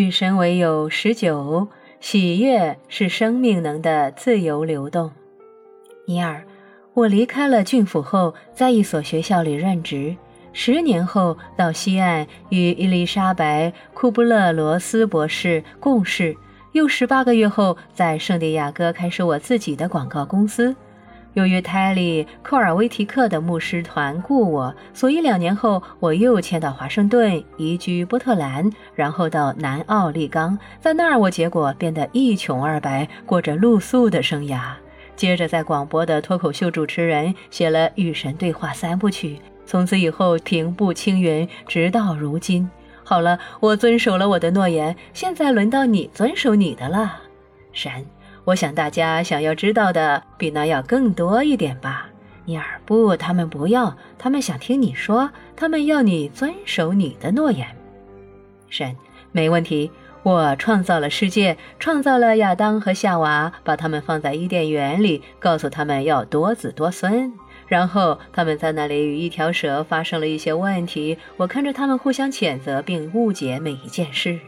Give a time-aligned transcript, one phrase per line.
[0.00, 1.68] 与神为友十九，
[2.00, 5.10] 喜悦是生命能的自由流动。
[6.06, 6.42] 尼尔，
[6.94, 10.16] 我离开了郡府后，在一所学校里任职。
[10.54, 16.34] 十年后到西岸与伊丽莎白·库布勒罗斯博士共事。
[16.72, 20.74] 又十八个月后，在圣地亚哥开始我自己的广告公司。
[21.34, 30.58] 由于泰利·科尔维提克的牧师团雇我，所以两年后我又迁到华盛顿，移居波特兰，然后到南奥利冈。
[30.80, 34.72] 在那儿，我结果变得一穷二白，过着露宿的生涯。
[35.14, 39.38] 接着，在广播的脱口秀主持人，写了《与神对话》三部曲。
[39.64, 42.68] 从此以后，平步青云，直到如今。
[43.04, 47.18] 好了，我遵守了我的诺言，现在轮到你遵守你的了，
[47.72, 48.04] 神。
[48.50, 52.08] 我想大家想要知道的比那要更多一点吧，
[52.46, 52.80] 尼尔。
[52.84, 57.68] 不，他们不要，他们想听你说，他们要你遵守你的诺言。
[58.68, 58.96] 神，
[59.30, 59.92] 没问题。
[60.24, 67.32] 我创造了世界，创造了亚当和夏娃，把他们放在伊甸园里，告诉他们要多子多孙。
[67.68, 74.40] 然后他们在那里与一条蛇发生了一些问题，我看着他们互相谴责并误解每一件事。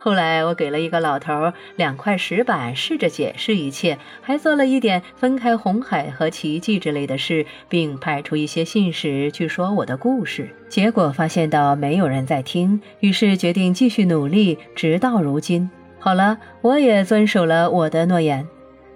[0.00, 10.48] 后来我给了一个老头两块石板，试着解释一切，还做了一点分开红海和奇迹之类的事，并派出一些信使去说我的故事。
[10.68, 15.68] 结果发现到没有人在听，于是决定继续努力，直到如今。
[15.98, 18.46] 好了，我也遵守了我的诺言。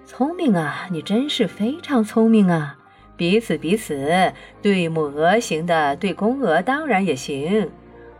[0.05, 2.77] 聪明啊，你真是非常聪明啊！
[3.17, 7.69] 彼此彼此，对母鹅行的，对公鹅当然也行。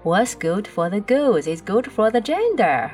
[0.03, 2.89] What's good for the goose is good for the gender。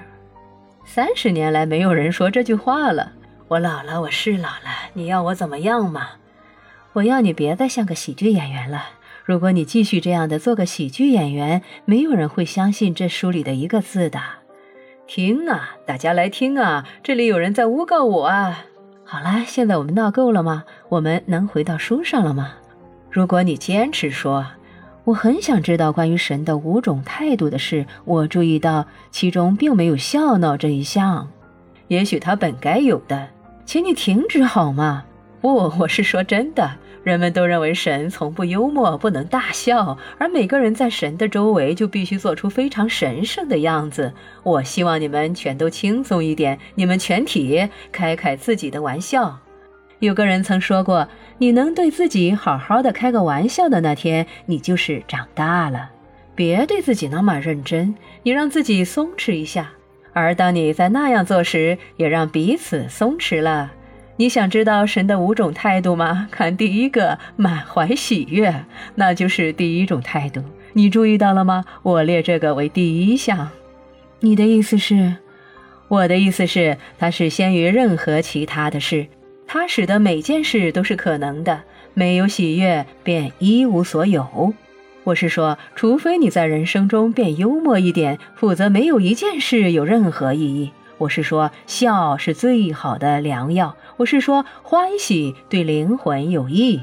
[0.86, 3.14] 三十年来没有人说这句话了。
[3.48, 6.10] 我老了，我是老了，你要我怎么样嘛？
[6.94, 8.90] 我要你别再像个喜剧演员了。
[9.26, 14.22] 如果你继续这样的做个喜剧演员，没有人会相信这书里的一个字的。
[15.08, 18.66] 听啊，大家来听啊，这里有人在诬告我啊。
[19.04, 20.64] 好了，现在我们闹够了吗？
[20.90, 22.54] 我们能回到书上了吗？
[23.10, 24.46] 如果你坚持说，
[25.10, 27.84] 我很想知道关于神的五种态度的事。
[28.06, 31.28] 我注意到其中并没有笑闹这一项，
[31.88, 33.28] 也许他本该有的。
[33.66, 35.04] 请你停止好吗？
[35.42, 36.70] 不，我是说真的。
[37.04, 44.14] 人们都认为神从不幽默，不能大笑，而每个人在神的周围就必须做出非常神圣的样子。
[44.44, 49.40] 我希望你们全都轻松一点，你们全体开开自己的玩笑。
[50.00, 51.08] 有个人曾说过
[51.40, 55.90] ：“你能对自己好好的开个玩笑的那天，你就是长大了。
[56.36, 57.94] 别对自己那么认真，
[58.24, 59.72] 你让自己松弛一下。
[60.14, 63.74] 而当你在那样做时，也让彼此松弛了。”
[64.16, 66.28] 你想知道神的五种态度吗？
[66.30, 68.66] 看第一个，满怀喜悦，
[68.96, 70.44] 那就是第一种态度。
[70.74, 71.64] 你注意到了吗？
[71.84, 73.50] 我列这个为第一项。
[74.20, 75.16] 你的意思是？
[75.88, 79.08] 我的意思是，它是先于任何其他的事，
[79.52, 81.64] 它使得每件事都是可能的。
[81.96, 84.54] 没有喜悦，便一无所有。
[85.04, 90.72] 我是说，除非你在人生中变幽默一点，否则没有一件事有任何意义。
[91.00, 93.76] 我是说，笑是最好的良药。
[93.98, 96.82] 我是说，欢喜对灵魂有益。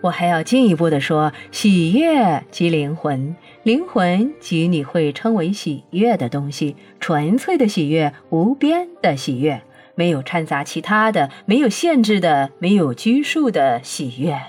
[0.00, 9.62] 我还要进一步的说，喜悦即灵魂，灵魂即你会称为喜悦的东西，纯粹的喜悦，无边的喜悦，
[9.94, 14.40] 没有掺杂其他的，没有限制的，没有拘束的喜悦，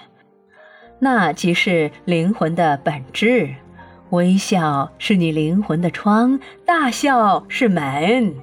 [0.99, 3.55] 那即是灵魂的本质。
[4.11, 8.35] 微笑是你灵魂的窗，大笑是门。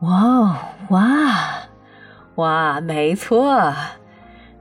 [0.00, 0.56] 哇哦，
[0.90, 1.44] 哇，
[2.34, 3.74] 哇，没错，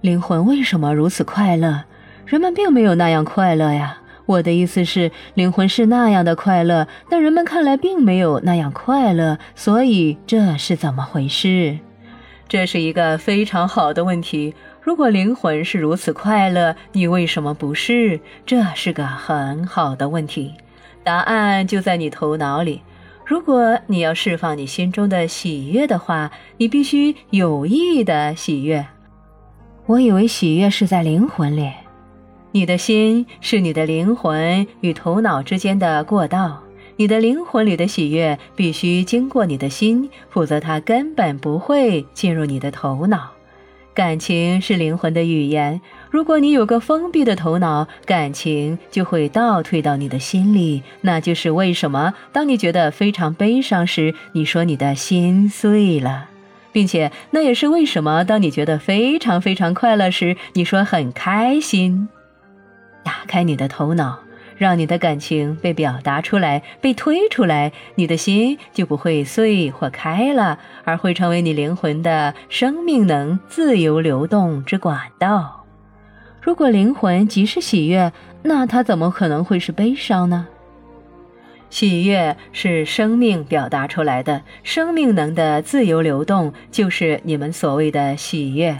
[0.01, 1.83] 灵魂为什么如此快乐？
[2.25, 3.97] 人们并没有那样快乐呀。
[4.25, 9.37] 我的意思是，灵魂是那样的快乐，但人们看来并没有那样快乐。
[9.55, 11.77] 所以这是怎么回事？
[12.47, 14.53] 这是一个非常好的问题。
[14.81, 18.19] 如果灵魂是如此快乐，你为什么不是？
[18.45, 20.53] 这是个很好的问题。
[21.03, 22.81] 答案就在你头脑里。
[23.25, 28.85] 如果你要释放你心中的喜悦的话，你必须有意的喜悦。
[29.85, 31.71] 我以为喜悦是在灵魂里，
[32.55, 36.61] 你的心是你的灵魂与头脑之间的过道。
[36.97, 43.31] 你的灵魂里的喜悦必须经过你的心，否则它根本不会进入你的头脑。
[43.95, 45.81] 感情是灵魂的语言。
[46.11, 50.83] 如果你有个封闭的头脑，感情就会倒退到你的心里。
[51.01, 56.29] 那就是为什么，当你觉得非常悲伤时，你说你的心碎了，
[56.71, 62.07] 并且那也是为什么，当你觉得非常非常快乐时，你说很开心。
[63.03, 64.19] 打开你的头脑。
[64.55, 75.65] 让你的感情被表达出来、被推出来，你的心就不会碎或开了，而会成为你灵魂的生命能自由流动之管道。
[76.39, 78.13] 如果灵魂即是喜悦，
[78.43, 80.47] 那它怎么可能会是悲伤呢？
[81.71, 88.79] 喜悦是生命表达出来的，生命能的自由流动就是你们所谓的喜悦。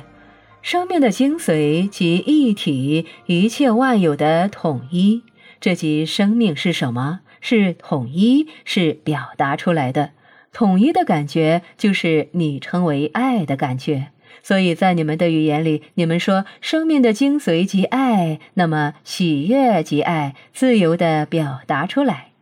[0.64, 5.24] 生命的精髓即一体，一切万有的统一。
[5.60, 7.20] 这即生命是什么？
[7.42, 10.12] 是统一，是表达出来的。
[10.54, 14.08] 统一的感觉就是你称为爱的感觉。
[14.42, 22.33] 所以在你们的语言里，你们说生命的精髓即爱，那么喜悦即爱，自由的表达出来。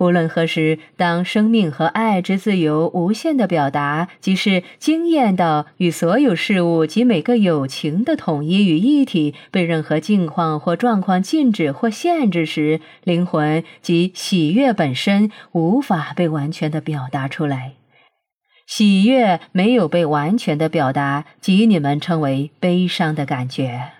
[0.00, 17.72] 不论何时，当生命和爱之自由无限的表达，即是惊艳到与所有事物及每个友情的统一与一体，被任何境况或状况禁止或限制时，灵魂及喜悦本身无法被完全的表达出来。
[18.66, 23.99] 喜悦没有被完全的表达，即你们称为悲伤的感觉。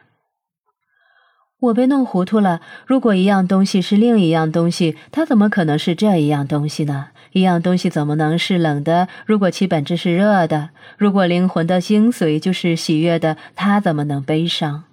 [1.60, 2.60] 我被弄糊涂了。
[2.86, 7.08] 如果一样东西是另一样东西，它怎么可能是这一样东西呢？
[7.32, 9.08] 一样东西怎么能是冷的？
[9.26, 14.84] 如果其本质是热的，如果灵魂的精髓就是喜悦的，它怎么能悲伤？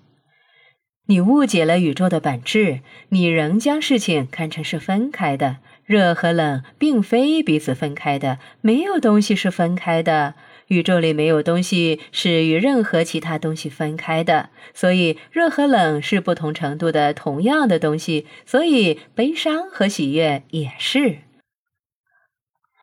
[1.07, 5.57] 你误解了宇宙的本质，你仍将事情看成是分开的。
[5.85, 10.33] 热和冷并非彼此分开的，没有东西是分开的。
[10.67, 21.19] 宇宙里没有东西是与任何其他东西分开的，所以热和冷是不同程度的同样的东西，所以悲伤和喜悦也是。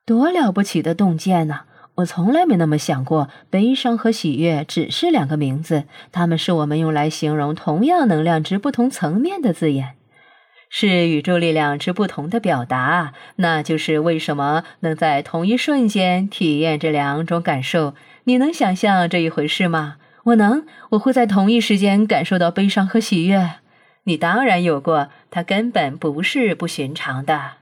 [0.06, 1.60] 多了不起的洞见呢！
[1.96, 9.94] 我从来没那么想过，悲伤和喜悦只是两个名字，它们是我们用来形容同样能量值不同层面的字眼。
[10.76, 17.94] 是宇宙力量之不同的表达，那就是为什么能在同一瞬间体验这两种感受。
[18.24, 19.98] 你能想象这一回事吗？
[20.24, 23.50] 我能，我会在同一时间感受到悲伤和喜悦。
[24.02, 27.52] 你当然有过，它根本不是不寻常的。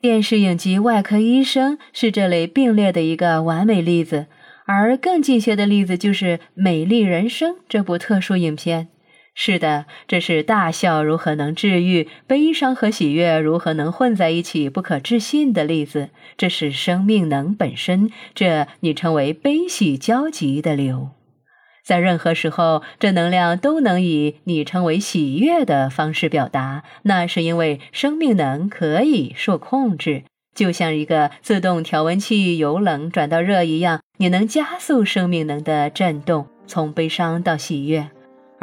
[0.00, 4.26] 电视影集《外科医生》是这类并列的一个完美例子，
[4.66, 8.88] 而更近些的例子就是《美丽人生》这部特殊影片。
[9.34, 16.10] 是的，这是大笑如何能治愈，悲伤和喜悦如何能混在一起不可置信的例子。
[16.36, 21.08] 这是生命能本身，这你称为悲喜交集的流，
[21.82, 26.84] 在任何时候，这能量都能以你称为喜悦的方式表达。
[27.04, 30.24] 那是因为生命能可以受控制，
[30.54, 38.10] 就像一个自动调温器由冷转到热一样，你能加速生命能的震动，从悲伤到喜悦。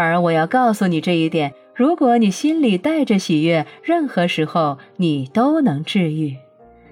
[0.02, 6.38] 而我要告诉你这一点：如果你心里带着喜悦，任何时候你都能治愈。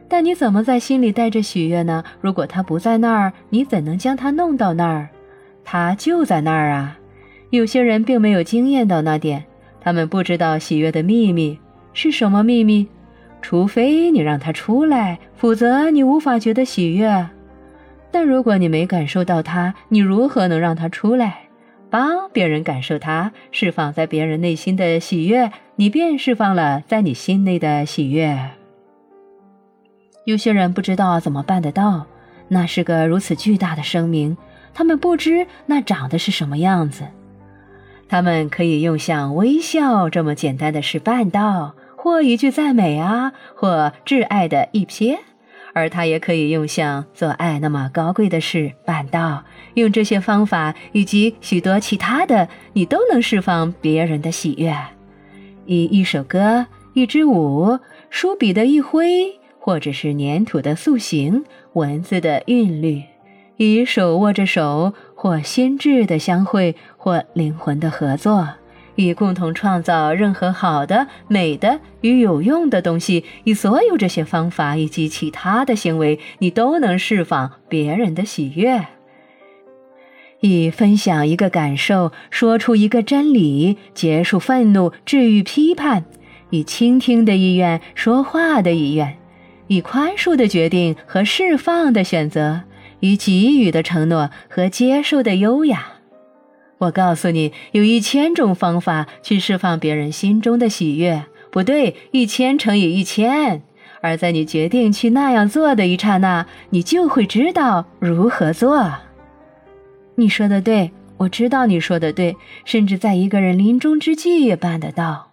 [0.10, 2.04] 但你怎么在心里带着喜悦呢？
[2.20, 5.08] 如果它不在那儿，你怎能将它弄到那儿？
[5.64, 7.00] 它就在那儿啊！
[7.50, 9.46] 有些人并没有经验到那点，
[9.80, 11.58] 他们不知道喜悦的秘密
[11.94, 12.86] 是什么秘密。
[13.42, 17.26] 除非你让它出来，否则你无法觉得喜悦。
[18.12, 21.47] 但如果你没感受到它，你如何能让它出来？
[21.90, 28.52] 帮别人感受它，释放在别人内心的喜悦，你便释放了在你心内的喜悦。
[30.26, 32.06] 有些人不知道怎么办得到，
[32.50, 34.36] 那是个如此巨大的声明，
[34.74, 37.06] 他们不知那长得是什么样子。
[38.10, 45.18] 他们可以用像微笑这么简单的事办到，或一句赞美啊，或挚爱的一瞥。
[45.78, 49.44] 而他也可以用像做爱那么高贵的事办到，
[49.76, 54.76] 用这些方法以及许多其他的，你都能释放别人的喜悦。
[55.68, 56.66] 以一首歌、
[56.96, 57.78] 一支舞、
[58.10, 61.44] 书笔的一挥，或者是粘土的塑形、
[61.74, 63.04] 文字的韵律，
[63.58, 68.50] 以手握着手，或心智的相会，或灵魂的合作。
[68.98, 78.86] 以共同创造任何好的、美的与有用的东西，以所有这些方法以及其他的行为，你都能释放别人的喜悦。
[80.42, 86.04] 以分享一个感受，说出一个真理，结束愤怒，治愈批判；
[86.50, 89.14] 以倾听的意愿，说话的意愿；
[89.68, 92.62] 以宽恕的决定和释放的选择；
[93.00, 95.97] 以给予的承诺和接受的优雅。
[96.80, 103.62] 我告诉你，有一千种方法去释放别人心中的喜悦，不对，一千乘以一千。
[104.00, 108.94] 而在你决定去那样做的一刹那，你就会知道如何做。
[110.16, 115.32] 你说的对，我知道你说的对，甚至在一个人临终之际也办得到。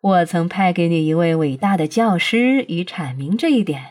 [0.00, 3.82] 我曾派给你一位伟大的教师，以阐明这一点。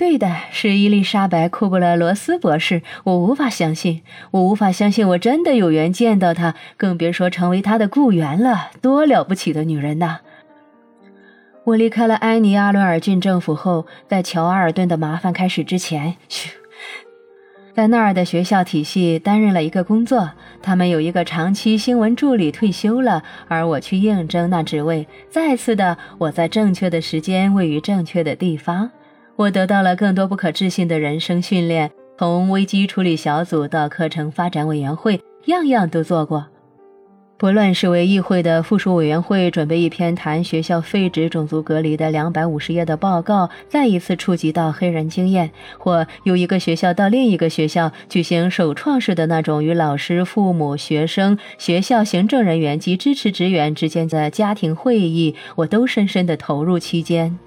[0.00, 2.80] 对的，是伊丽莎白·库布勒罗斯博士。
[3.04, 8.70] 我无法相信，我无法相信，我真的有缘见到她，更别说成为她的雇员了。
[8.80, 10.20] 多了不起的女人呐！
[11.64, 16.52] 我离开了埃尼·阿伦尔郡政府后，在乔阿尔顿的麻烦开始之前，嘘，
[17.74, 20.30] 在那儿的学校体系担任了一个工作。
[20.62, 25.06] 他们有一个长期新闻助理退休了，而我去应征那职位。
[25.28, 28.90] 再次的，我在正确的时间位于正确的地方。
[29.40, 36.46] 我得到了更多不可置信的人生训练，从危机处理小组到课程发展委员会，样样都做过。
[37.38, 57.38] 不论是为议会的附属委员会准备一篇谈学校废止种族隔离的两百五十页的报告，再一次触及到黑人经验，或由一个学校到另一个学校举行首创式的那种与老师、父母、学生、学校行政人员及支持职员之间的家庭会议，我都深深地投入其间。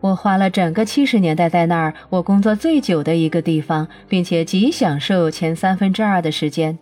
[0.00, 6.78] 我花了整个七十年代在那儿，我工作最久的一个地方，并且极享受前三分之二的时间。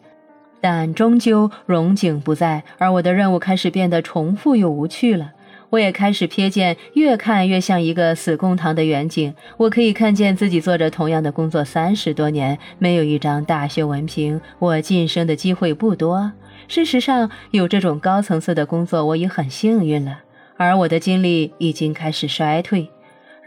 [0.61, 5.33] 但终究荣景不在，而我的任务开始变得重复又无趣了。
[5.71, 9.35] 我也开始瞥见越看越像一个死公堂的远景。
[9.57, 16.33] 我可以看见自己做着同样的工作三十多年，没有一张大学文凭，我晋升的机会不多。
[16.69, 20.21] 事实上，有这种高层次的工作，我已很幸运了。
[20.57, 22.89] 而我的精力已经开始衰退。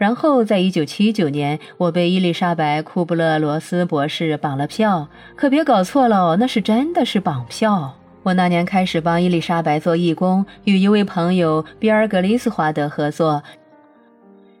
[0.00, 5.06] 然后，在一九七九年，我被伊丽莎白·库布勒罗斯博士绑了票。
[5.36, 7.94] 可别搞错了，那是真的是绑票。
[8.22, 13.42] 我那年开始帮伊丽莎白做义工，与一位朋友比尔·格里斯华德合作，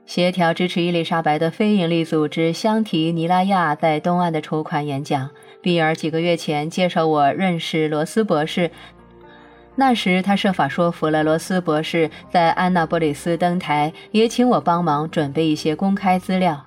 [0.04, 5.30] 协调支持伊丽莎白的非营利组织香提尼拉亚在东岸的筹款演讲。
[5.62, 8.70] 比尔几个月前介绍我认识罗斯博士。
[9.80, 16.66] 那时，他设法说服了罗斯博士在安娜波里斯登台，也请我帮忙准备一些公开资料。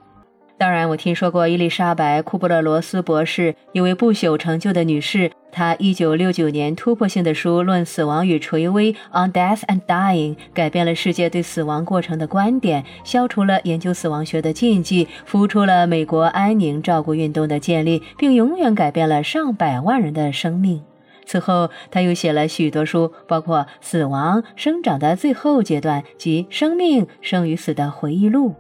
[0.58, 5.30] 当然，我听说过伊丽莎白·库布勒罗斯博士，一位不朽成就的女士。
[5.52, 20.82] 她1969年突破性的书《论死亡与垂危》（On Death and Dying） 改变了世界对死亡过程的观点，消除了研究死亡学的禁忌，扶出了美国安宁照顾运动的建立，并永远改变了上百万人的生命。
[21.26, 28.56] 此后，他又写了许多书，包括《死亡生长的最后阶段》及《生命生与死》的回忆录。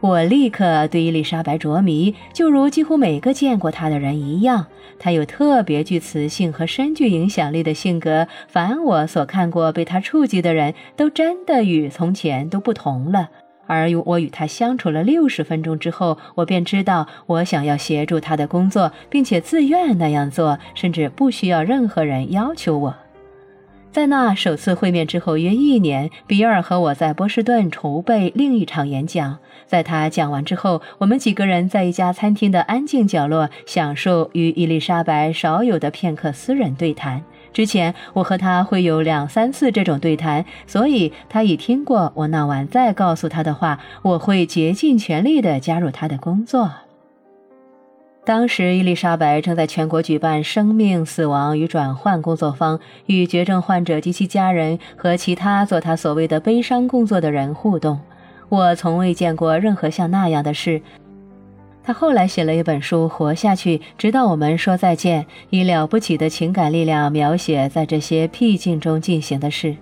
[0.00, 4.66] 我立刻对伊丽莎白着迷，就如几乎每个见过她的人一样。
[4.98, 13.28] 她有特别具磁性和深具影响力的性格，凡我所看过被她触及的人都真的与从前都不同了。
[13.70, 22.96] 而我与他相处了六十分钟之后，我便知道我想要协助他的工作，并且自愿那样做，甚至不需要任何人要求我。
[23.92, 29.38] 在那首次会面之后约一年，比尔和我在波士顿筹备另一场演讲。
[29.66, 37.22] 在他讲完之后，我们几个人在一家餐厅的安静角落，享受与伊丽莎白少有的片刻私人对谈。
[37.52, 43.80] 之前我和他会有两三次这种对谈，所以他已听过我那晚再告诉他的话。
[44.02, 46.70] 我会竭尽全力地加入他的工作。
[48.24, 58.00] 当时伊丽莎白正在全国举办生命、死亡与转换工作坊，与绝症患者及其家人和其他做他所谓的悲伤工作的人互动。
[58.48, 60.82] 我从未见过任何像那样的事。
[61.82, 69.74] 他后来写了一本书《活下去》，直到我们说再见，以了不起的情感力量描写在这些僻静中进行的事。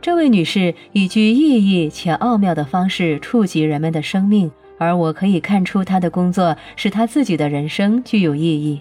[0.00, 8.80] 这位女士以具意义且奥妙的方式触及人们的生命，而我可以看出她的工作使她自己的人生具有意义。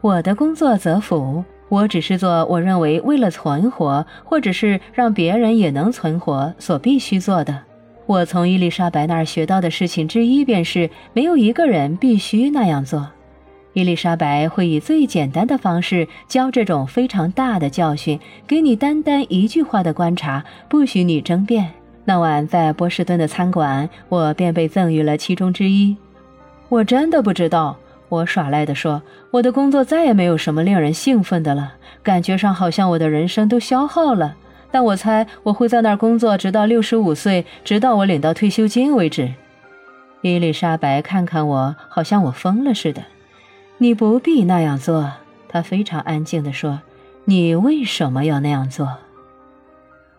[0.00, 7.62] 我的工作则否，我只是做我认为为了存活，或者是让别人也能存活所必须做的。
[8.08, 13.06] 我从伊丽莎白那儿学到的事情之一，便是没有一个人必须那样做。
[13.74, 21.70] 伊丽莎白会以最简单的方式教这种非常大的教训，给你单单一句话的观察，不许你争辩。
[22.06, 25.94] 那晚在波士顿的餐馆，我便被赠予了其中之一。
[26.70, 27.76] 我真的不知道，
[28.08, 34.34] 我耍赖地说，我的工作再也没有什么令人兴奋的了，感觉上好像我的人生都消耗了。
[34.70, 39.32] 但我猜我会在那儿工作，直到六十五岁，直到我领到退休金为止。
[40.20, 43.02] 伊丽莎白看看我，好像我疯了似的。
[43.78, 45.12] 你不必那样做，
[45.48, 46.80] 她非常安静地说。
[47.24, 48.98] 你为什么要那样做？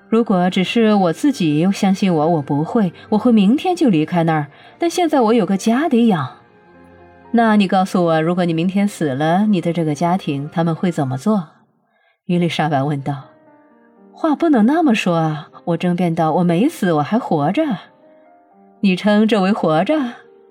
[0.10, 4.48] 如果只是我自己，相信我，我不会，我会明天就离开那儿。
[4.78, 6.38] 但现在我有个家得养。
[7.32, 11.48] 那你告诉我，如果你明天死了，你的这个家庭他们会怎么做？
[12.26, 13.29] 伊丽莎白问道。
[14.22, 15.50] 话不能那么说啊！
[15.64, 17.64] 我争辩道：“我没死，我还活着。”
[18.84, 19.98] 你称这为活着？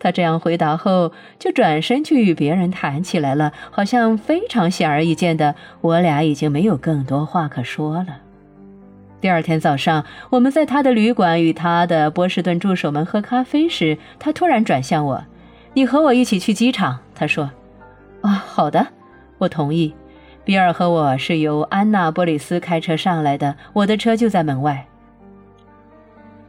[0.00, 8.06] 他这样回答后，就转身去与别人谈起来了，好像非常显而易见的，我俩已经没有更多话可说了。
[9.20, 15.22] 第二天早上，我们在他的旅馆与他的波士顿助手们喝咖啡时，他突然转向我
[15.74, 17.50] ：“你和我一起去机场。”他说
[18.22, 18.86] ：“啊，好的。”
[19.36, 19.94] 我同意。
[20.48, 24.88] 比尔和我是由安娜波里斯开车上来的，我的车就在门外。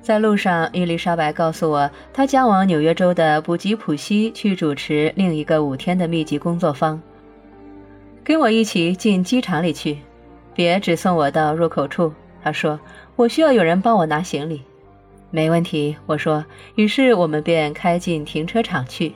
[0.02, 7.02] 在路上，伊丽莎白告诉我，她将往纽约州的布吉普西去主持另一个五天的密集工作坊。
[8.24, 9.98] 跟我一起进机场里去，
[10.54, 12.14] 别只送我到入口处。
[12.42, 12.80] 她说
[13.18, 14.62] ：“我需要有人帮我拿行李。”
[15.30, 16.46] 没问题，我说。
[16.76, 19.14] 于是我们便开进停车场去。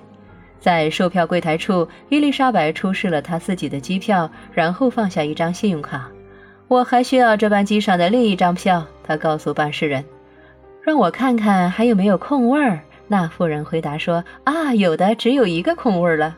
[0.63, 6.10] 在售票柜台处，伊丽莎白出示了她自己的机票，然后放下一张信用卡。
[6.70, 10.05] 我还需要这班机上的另一张票，她告诉办事人。
[10.82, 12.79] 让我看看还有没有空位儿。
[13.10, 16.38] 那妇人回答说：“啊，有的，只有一个空位了。”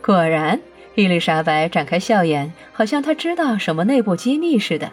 [0.00, 0.60] 果然，
[0.94, 4.92] 伊丽莎白展开笑颜，好像她知道什么内部机密似的。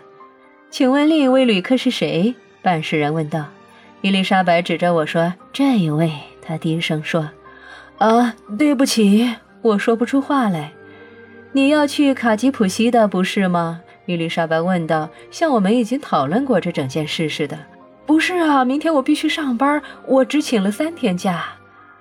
[0.71, 2.33] 请问另一位旅客是谁？
[2.63, 3.45] 办事人问道。
[4.01, 7.29] 伊丽莎白指着我说：“这一位。”她低声说。
[7.97, 10.71] 啊，对不起，我说不出话来。
[11.53, 13.81] 你要去卡吉普西的，不是吗？
[14.05, 17.57] 伊丽莎白问道，像我们已经讨论过这整件事似的。
[18.05, 21.45] 不是啊，明天我必须上班，我只请了三天假。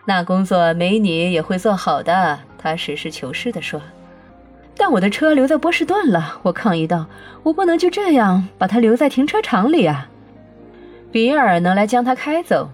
[0.04, 3.80] 那工作没你也会做好的，他实事求是地说。
[4.76, 7.06] 但我的车留在波士顿了，我抗议道，
[7.44, 10.08] 我不能就这样把它留在停车场里啊。
[11.12, 12.68] 比尔能来将它开走。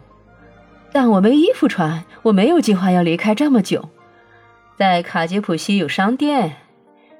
[0.93, 3.89] 但我没衣服穿，我没有计划要离开这么久。
[4.77, 6.57] 在卡吉普西有商店，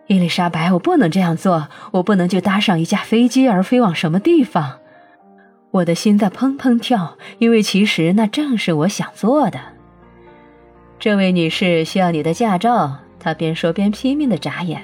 [0.07, 4.79] 伊丽莎白，我不能这样做，我不能就搭上一架飞机而飞往什么地方。
[5.71, 9.61] 我的心在砰砰跳，因为其实那正是我想做的。
[10.99, 14.83] 这位女士需要你的驾照，她边说边拼命的眨眼。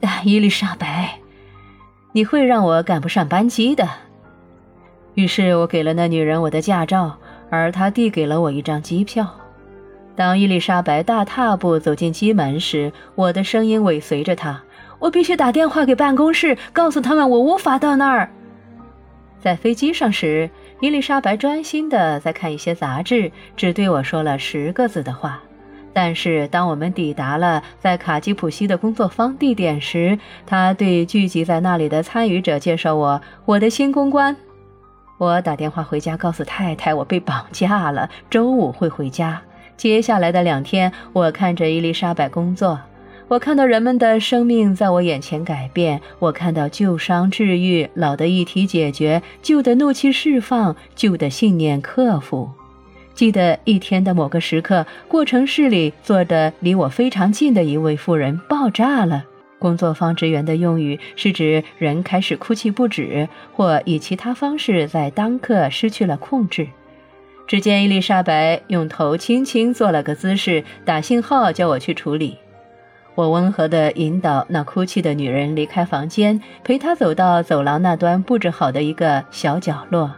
[0.00, 1.18] 啊伊丽莎白，
[2.12, 3.86] 你会让我赶不上班机的。
[5.14, 7.18] 于是我给了那女人我的驾照。
[7.50, 9.26] 而他递给了我一张机票。
[10.14, 14.60] 当伊丽莎白大踏步走进机门时，我的声音尾随着她
[14.98, 18.28] ：“我必须打电话给办公室，告诉他们我无法到那儿。”
[19.40, 25.40] 在飞机上时，伊丽莎白专心地在看一些杂志，只对我说了十个字的话。
[25.92, 34.36] 但是当我们抵达了在卡基普西的工作坊地点时，她对聚集在那里的参与者介绍我：“我的新公关。”
[35.18, 39.42] 我打电话回家，告诉太太我被绑架了，周五会回家。
[39.76, 42.78] 接下来的两天，我看着伊丽莎白工作，
[43.26, 52.50] 我看到人们的生命在我眼前改变，我看到旧伤治愈，老的议题解决，旧的怒气释放，旧的信念克服。
[53.14, 59.24] 记得一天的某个时刻，过程室里坐的离我非常近的一位妇人爆炸了。
[59.58, 66.68] 工作方职员的用语是指人开始哭泣不止，或以其他方式在当刻失去了控制。
[67.46, 72.36] 只见伊丽莎白用头轻轻做了个姿势，打信号叫我去处理。
[73.14, 80.14] 我温和地引导那哭泣的女人离开房间，陪她走到走廊那端布置好的一个小角落。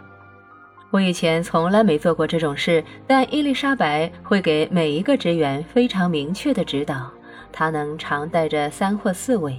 [0.91, 7.11] 我以前从来没做过这种事，但伊丽莎白会给每一个职员非常明确的指导。
[7.53, 9.59] 他能常带着三或四位。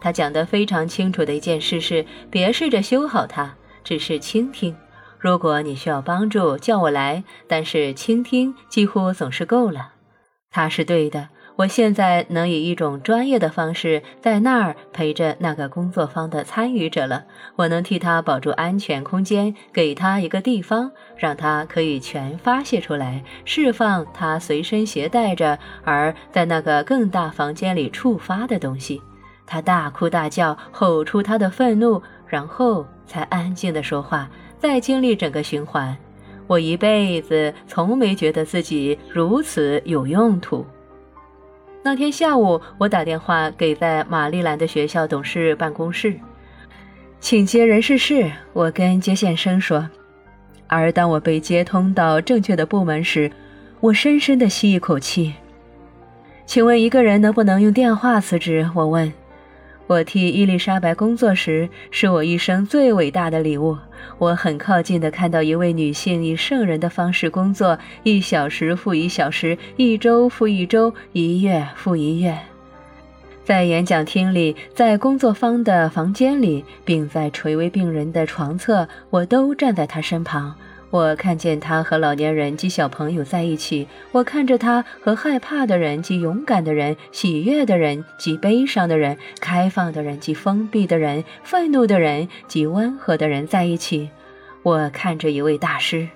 [0.00, 4.76] 他讲得非常清楚的一件事是：别试着修好它，只是倾听。
[5.18, 7.24] 如果你需要帮助，叫我来。
[7.48, 9.94] 但是倾听几乎总是够了。
[10.50, 11.30] 他是对的。
[11.56, 17.24] 我现在能以一种专业的方式在那儿陪着那个工作坊的参与者了。
[17.56, 29.00] 我能替他保住安全空间，给他一个地方，让他可以全发泄出来，释放他随身携带着而在那个更大房间里触发的东西。
[29.46, 35.96] 他大哭大叫，吼出他的愤怒，然后才安静地说话，再经历整个循环。
[36.46, 40.66] 我一辈子从没觉得自己如此有用途。
[41.86, 46.18] 那天下午，我打电话给在玛丽兰的学校董事办公室，
[47.20, 48.28] 请接人事室。
[48.52, 49.88] 我跟接线生说，
[50.66, 53.30] 而当我被接通到正确的部门时，
[53.78, 55.32] 我深深的吸一口气。
[56.44, 58.68] 请问一个人能不能用电话辞职？
[58.74, 59.12] 我问。
[59.88, 63.78] 我替伊丽莎白工作时，是我一生最伟大的礼物。
[64.18, 72.36] 我很靠近地看到一位女性以圣人的方式工作，一小时复一小时，一周复一周，一月复一月。
[73.44, 80.52] 在演讲厅里，在工作方的房间里，并在垂危病人的床侧，我都站在他身旁。
[80.90, 94.10] 我看见他和老年人及小朋友在一起，我看着他和害怕的人及勇敢的人、喜悦的人及悲伤的人、开放的人及封闭的人、愤怒的人及温和的人在一起。
[94.62, 96.08] 我看着一位大师，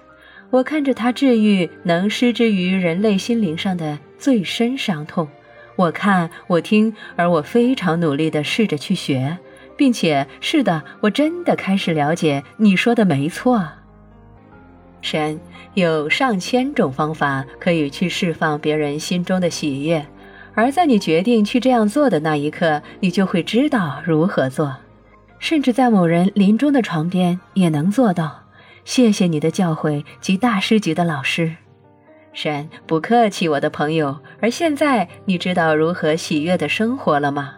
[0.50, 5.28] 我看着他治愈能施之于人类心灵上的最深伤痛。
[5.76, 9.38] 我看，我听，而我非常努力地试着去学，
[9.76, 13.68] 并且是的，我真的开始了解你说的没错。
[15.02, 15.40] 神
[15.74, 20.06] 有上千种方法可以去释放别人心中的喜悦，
[20.54, 24.76] 而在你决定去这样做的那一刻，你就会知道如何做，
[25.38, 28.42] 甚至在某人临终的床边也能做到。
[28.84, 31.56] 谢谢你的教诲及大师级的老师。
[32.32, 34.20] 神不客气，我的朋友。
[34.40, 37.56] 而现在，你知道如何喜悦的生活了吗？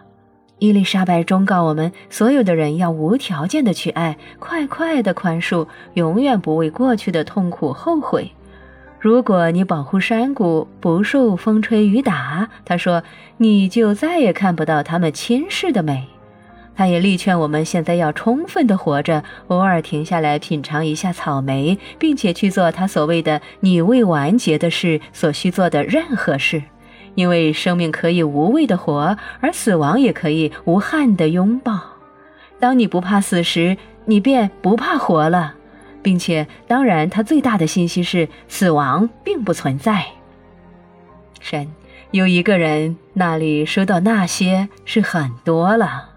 [0.63, 8.31] 伊丽莎白忠告我们：所有的人要无条件的去爱，快快的宽恕，永远不为过去的痛苦后悔。
[8.97, 13.03] 如果你保护山谷不受风吹雨打，他说，
[13.35, 16.07] 你就再也看不到他们侵蚀的美。
[16.73, 26.63] 他也力劝我们现在要充分的活着，偶尔停下来品尝一下草莓，并且去做他所谓的“你未完结的事”所需做的任何事，
[27.15, 31.79] 因为生命可以无畏的活，而死亡也可以无憾的拥抱。
[32.59, 35.55] 当你不怕死时，你便不怕活了，
[36.01, 40.05] 并且，当然，他最大的信息是死亡并不存在。
[41.39, 41.67] 神
[42.11, 46.09] 有一个人那里收到那些是很多了。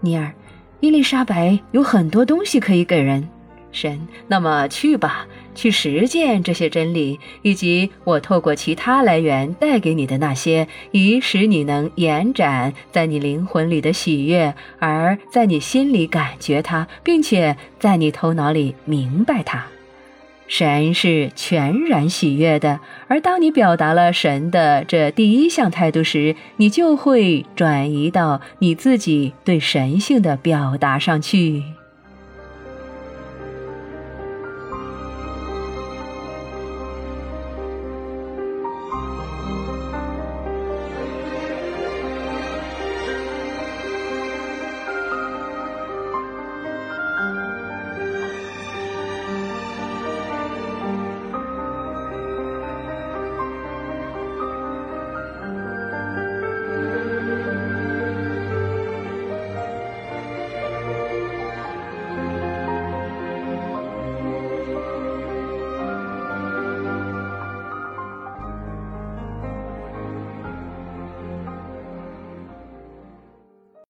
[0.00, 0.32] 尼尔，
[0.80, 3.28] 伊丽莎白有很多东西可以给人。
[3.76, 19.66] 神，那么去吧，去实践这些真理，以及我透过其他来源带给你的那些，以使你能延展在你灵魂里的喜悦，而在你心里感觉它，并且在你头脑里明白它。
[20.48, 31.75] 神是全然喜悦的，而当你表达了神的这第一项态度时，你就会转移到你自己对神性的表达上去。